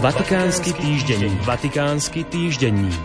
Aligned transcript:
Vatikánsky 0.00 0.72
týždenník. 0.80 1.44
Vatikánsky 1.44 2.20
týždenník. 2.24 3.04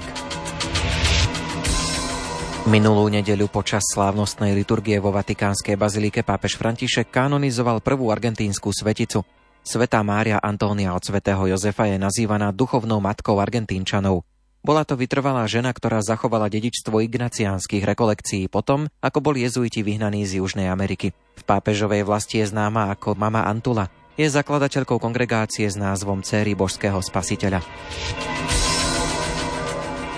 Minulú 2.72 3.12
nedeľu 3.12 3.52
počas 3.52 3.84
slávnostnej 3.92 4.56
liturgie 4.56 4.96
vo 5.04 5.12
Vatikánskej 5.12 5.76
bazilike 5.76 6.24
pápež 6.24 6.56
František 6.56 7.12
kanonizoval 7.12 7.84
prvú 7.84 8.16
argentínsku 8.16 8.72
sveticu. 8.72 9.28
Svetá 9.60 10.00
Mária 10.08 10.40
Antónia 10.40 10.96
od 10.96 11.04
svätého 11.04 11.44
Jozefa 11.52 11.84
je 11.92 12.00
nazývaná 12.00 12.56
duchovnou 12.56 13.04
matkou 13.04 13.44
Argentínčanov. 13.44 14.24
Bola 14.64 14.88
to 14.88 14.96
vytrvalá 14.96 15.44
žena, 15.52 15.76
ktorá 15.76 16.00
zachovala 16.00 16.48
dedičstvo 16.48 17.04
ignaciánskych 17.04 17.84
rekolekcií 17.84 18.48
potom, 18.48 18.88
ako 19.04 19.20
boli 19.20 19.44
jezuiti 19.44 19.84
vyhnaní 19.84 20.24
z 20.24 20.40
Južnej 20.40 20.72
Ameriky. 20.72 21.12
V 21.12 21.44
pápežovej 21.44 22.08
vlasti 22.08 22.40
je 22.40 22.56
známa 22.56 22.88
ako 22.88 23.20
Mama 23.20 23.44
Antula, 23.44 23.92
je 24.16 24.28
zakladateľkou 24.28 24.96
kongregácie 25.00 25.68
s 25.68 25.76
názvom 25.76 26.24
Céry 26.24 26.56
božského 26.56 27.00
spasiteľa. 27.04 27.60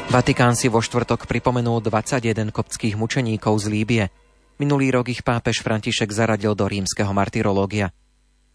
Vatikán 0.07 0.55
si 0.55 0.71
vo 0.71 0.79
štvrtok 0.79 1.27
pripomenul 1.27 1.83
21 1.83 2.55
koptských 2.55 2.95
mučeníkov 2.95 3.59
z 3.59 3.65
Líbie. 3.67 4.03
Minulý 4.55 4.95
rok 4.95 5.11
ich 5.11 5.19
pápež 5.19 5.59
František 5.59 6.15
zaradil 6.15 6.55
do 6.55 6.63
rímskeho 6.63 7.11
martyrológia. 7.11 7.91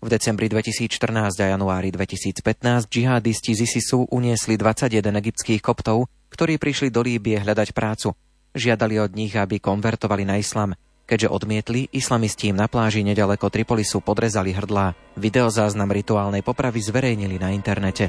V 0.03 0.11
decembri 0.11 0.51
2014 0.51 1.39
a 1.39 1.47
januári 1.55 1.95
2015 1.95 2.91
džihadisti 2.91 3.55
z 3.55 3.61
ISISu 3.69 4.09
uniesli 4.11 4.59
21 4.59 5.15
egyptských 5.15 5.63
koptov, 5.63 6.11
ktorí 6.33 6.59
prišli 6.59 6.91
do 6.91 7.07
Líbie 7.07 7.39
hľadať 7.39 7.71
prácu. 7.71 8.17
Žiadali 8.57 8.99
od 8.99 9.13
nich, 9.15 9.37
aby 9.37 9.63
konvertovali 9.63 10.27
na 10.27 10.43
islam. 10.43 10.75
Keďže 11.13 11.29
odmietli, 11.29 11.93
islamisti 11.93 12.49
im 12.49 12.57
na 12.57 12.73
pláži 12.73 13.05
nedaleko 13.05 13.53
Tripolisu 13.53 14.01
podrezali 14.01 14.57
hrdlá. 14.57 14.97
Videozáznam 15.21 15.93
rituálnej 15.93 16.41
popravy 16.41 16.81
zverejnili 16.81 17.37
na 17.37 17.53
internete. 17.53 18.09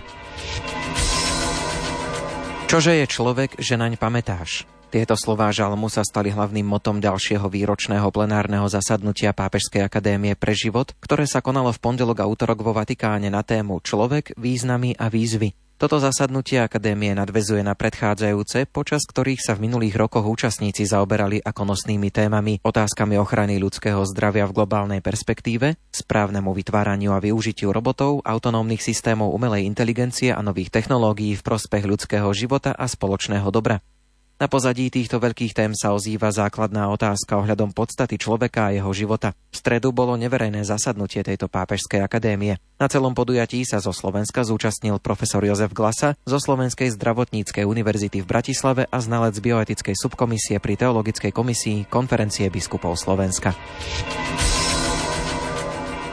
Čože 2.71 2.95
je 2.95 3.03
človek, 3.03 3.59
že 3.59 3.75
naň 3.75 3.99
pamätáš? 3.99 4.63
Tieto 4.87 5.19
slová 5.19 5.51
žalmu 5.51 5.91
sa 5.91 6.07
stali 6.07 6.31
hlavným 6.31 6.63
motom 6.63 7.03
ďalšieho 7.03 7.51
výročného 7.51 8.07
plenárneho 8.07 8.71
zasadnutia 8.71 9.35
Pápežskej 9.35 9.83
akadémie 9.83 10.39
pre 10.39 10.55
život, 10.55 10.95
ktoré 11.03 11.27
sa 11.27 11.43
konalo 11.43 11.75
v 11.75 11.83
pondelok 11.83 12.23
a 12.23 12.29
útorok 12.31 12.63
vo 12.63 12.71
Vatikáne 12.71 13.27
na 13.27 13.43
tému 13.43 13.83
Človek, 13.83 14.31
významy 14.39 14.95
a 14.95 15.11
výzvy. 15.11 15.62
Toto 15.77 15.97
zasadnutie 15.97 16.61
akadémie 16.61 17.11
nadvezuje 17.17 17.65
na 17.65 17.73
predchádzajúce, 17.73 18.69
počas 18.69 19.03
ktorých 19.03 19.41
sa 19.41 19.57
v 19.57 19.67
minulých 19.67 19.97
rokoch 19.99 20.23
účastníci 20.23 20.85
zaoberali 20.87 21.41
ako 21.43 21.73
nosnými 21.73 22.13
témami 22.13 22.61
otázkami 22.61 23.17
ochrany 23.19 23.57
ľudského 23.59 23.99
zdravia 24.07 24.47
v 24.47 24.55
globálnej 24.55 25.01
perspektíve, 25.03 25.75
správnemu 25.91 26.53
vytváraniu 26.53 27.11
a 27.11 27.19
využitiu 27.19 27.73
robotov, 27.73 28.21
autonómnych 28.21 28.85
systémov 28.85 29.33
umelej 29.33 29.65
inteligencie 29.65 30.31
a 30.31 30.39
nových 30.45 30.71
technológií 30.71 31.35
v 31.35 31.45
prospech 31.45 31.83
ľudského 31.83 32.29
života 32.31 32.71
a 32.73 32.85
spoločného 32.85 33.49
dobra. 33.49 33.81
Na 34.43 34.51
pozadí 34.51 34.91
týchto 34.91 35.23
veľkých 35.23 35.55
tém 35.55 35.71
sa 35.71 35.95
ozýva 35.95 36.27
základná 36.27 36.91
otázka 36.91 37.39
ohľadom 37.39 37.71
podstaty 37.71 38.19
človeka 38.19 38.67
a 38.67 38.75
jeho 38.75 38.91
života. 38.91 39.31
V 39.47 39.55
stredu 39.55 39.95
bolo 39.95 40.19
neverejné 40.19 40.67
zasadnutie 40.67 41.23
tejto 41.23 41.47
pápežskej 41.47 42.03
akadémie. 42.03 42.59
Na 42.75 42.91
celom 42.91 43.15
podujatí 43.15 43.63
sa 43.63 43.79
zo 43.79 43.95
Slovenska 43.95 44.43
zúčastnil 44.43 44.99
profesor 44.99 45.47
Jozef 45.47 45.71
Glasa 45.71 46.19
zo 46.27 46.43
Slovenskej 46.43 46.91
zdravotníckej 46.91 47.63
univerzity 47.63 48.19
v 48.19 48.27
Bratislave 48.27 48.83
a 48.91 48.99
znalec 48.99 49.39
bioetickej 49.39 49.95
subkomisie 49.95 50.59
pri 50.59 50.75
Teologickej 50.75 51.31
komisii 51.31 51.87
konferencie 51.87 52.51
biskupov 52.51 52.99
Slovenska. 52.99 53.55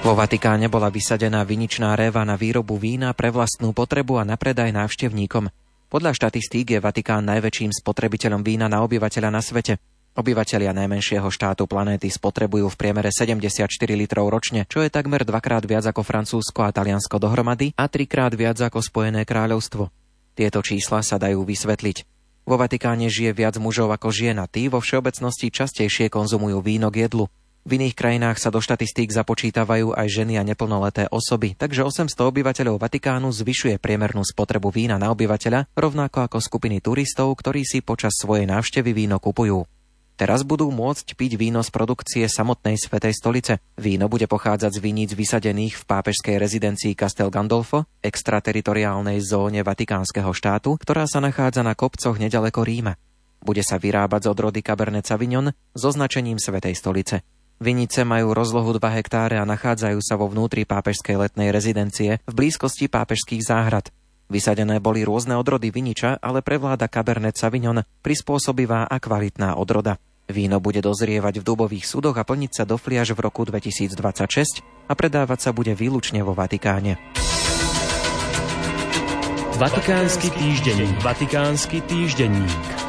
Vo 0.07 0.15
Vatikáne 0.15 0.71
bola 0.71 0.87
vysadená 0.87 1.43
viničná 1.43 1.99
réva 1.99 2.23
na 2.23 2.39
výrobu 2.39 2.79
vína 2.79 3.11
pre 3.11 3.35
vlastnú 3.35 3.75
potrebu 3.75 4.23
a 4.23 4.25
na 4.25 4.39
predaj 4.39 4.71
návštevníkom. 4.71 5.51
Podľa 5.91 6.15
štatistík 6.15 6.71
je 6.71 6.79
Vatikán 6.79 7.27
najväčším 7.27 7.75
spotrebiteľom 7.75 8.47
vína 8.47 8.71
na 8.71 8.87
obyvateľa 8.87 9.27
na 9.35 9.43
svete. 9.43 9.83
Obyvatelia 10.15 10.71
najmenšieho 10.71 11.27
štátu 11.27 11.67
planéty 11.67 12.07
spotrebujú 12.07 12.71
v 12.71 12.79
priemere 12.79 13.11
74 13.11 13.67
litrov 13.99 14.31
ročne, 14.31 14.71
čo 14.71 14.87
je 14.87 14.91
takmer 14.91 15.27
dvakrát 15.27 15.67
viac 15.67 15.91
ako 15.91 16.07
Francúzsko 16.07 16.63
a 16.63 16.71
Taliansko 16.71 17.19
dohromady 17.19 17.75
a 17.75 17.91
trikrát 17.91 18.31
viac 18.31 18.63
ako 18.63 18.79
Spojené 18.79 19.27
kráľovstvo. 19.27 19.91
Tieto 20.39 20.63
čísla 20.63 21.03
sa 21.03 21.19
dajú 21.19 21.43
vysvetliť. 21.43 22.07
Vo 22.47 22.55
Vatikáne 22.55 23.11
žije 23.11 23.35
viac 23.35 23.59
mužov 23.59 23.91
ako 23.91 24.15
žien 24.15 24.39
a 24.39 24.47
tí 24.47 24.71
vo 24.71 24.79
všeobecnosti 24.79 25.51
častejšie 25.51 26.07
konzumujú 26.07 26.63
víno 26.63 26.95
k 26.95 27.11
jedlu. 27.11 27.27
V 27.61 27.77
iných 27.77 27.93
krajinách 27.93 28.41
sa 28.41 28.49
do 28.49 28.57
štatistík 28.57 29.13
započítavajú 29.13 29.93
aj 29.93 30.09
ženy 30.09 30.41
a 30.41 30.47
neplnoleté 30.49 31.13
osoby, 31.13 31.53
takže 31.53 31.85
800 31.85 32.17
obyvateľov 32.17 32.81
Vatikánu 32.81 33.29
zvyšuje 33.29 33.77
priemernú 33.77 34.25
spotrebu 34.25 34.73
vína 34.73 34.97
na 34.97 35.13
obyvateľa, 35.13 35.69
rovnako 35.77 36.25
ako 36.25 36.41
skupiny 36.41 36.81
turistov, 36.81 37.37
ktorí 37.37 37.69
si 37.69 37.85
počas 37.85 38.17
svojej 38.17 38.49
návštevy 38.49 38.97
víno 38.97 39.21
kupujú. 39.21 39.69
Teraz 40.17 40.45
budú 40.45 40.69
môcť 40.69 41.17
piť 41.17 41.41
víno 41.41 41.65
z 41.65 41.73
produkcie 41.73 42.29
samotnej 42.29 42.77
Svetej 42.77 43.17
stolice. 43.17 43.53
Víno 43.81 44.05
bude 44.09 44.29
pochádzať 44.29 44.77
z 44.77 44.83
viníc 44.85 45.11
vysadených 45.17 45.81
v 45.81 45.85
pápežskej 45.89 46.37
rezidencii 46.37 46.93
Castel 46.93 47.33
Gandolfo, 47.33 47.89
extrateritoriálnej 48.05 49.17
zóne 49.25 49.65
Vatikánskeho 49.65 50.33
štátu, 50.37 50.77
ktorá 50.77 51.09
sa 51.09 51.25
nachádza 51.25 51.65
na 51.65 51.73
kopcoch 51.73 52.21
nedaleko 52.21 52.61
Ríma. 52.65 53.01
Bude 53.41 53.65
sa 53.65 53.81
vyrábať 53.81 54.29
z 54.29 54.31
odrody 54.33 54.61
Cabernet 54.61 55.09
Sauvignon 55.09 55.57
so 55.73 55.89
značením 55.89 56.37
Svetej 56.37 56.77
stolice. 56.77 57.40
Vinice 57.61 58.09
majú 58.09 58.33
rozlohu 58.33 58.73
2 58.73 58.81
hektáre 58.81 59.37
a 59.37 59.45
nachádzajú 59.45 60.01
sa 60.01 60.17
vo 60.17 60.33
vnútri 60.33 60.65
pápežskej 60.65 61.21
letnej 61.21 61.53
rezidencie 61.53 62.17
v 62.25 62.33
blízkosti 62.33 62.89
pápežských 62.89 63.45
záhrad. 63.45 63.93
Vysadené 64.33 64.81
boli 64.81 65.05
rôzne 65.05 65.37
odrody 65.37 65.69
viniča, 65.69 66.25
ale 66.25 66.41
prevláda 66.41 66.89
Cabernet 66.89 67.37
Sauvignon, 67.37 67.85
prispôsobivá 68.01 68.89
a 68.89 68.97
kvalitná 68.97 69.61
odroda. 69.61 70.01
Víno 70.25 70.57
bude 70.57 70.81
dozrievať 70.81 71.45
v 71.45 71.47
dubových 71.53 71.85
súdoch 71.85 72.17
a 72.17 72.25
plniť 72.25 72.51
sa 72.57 72.65
do 72.65 72.81
fliaž 72.81 73.13
v 73.13 73.29
roku 73.29 73.45
2026 73.45 74.65
a 74.89 74.93
predávať 74.97 75.45
sa 75.45 75.51
bude 75.53 75.77
výlučne 75.77 76.25
vo 76.25 76.33
Vatikáne. 76.33 76.97
Vatikánsky 79.61 80.33
týždenník. 80.33 80.97
Vatikánsky 81.05 81.85
týždenník. 81.85 82.80